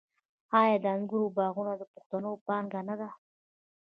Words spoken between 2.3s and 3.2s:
پانګه نه ده؟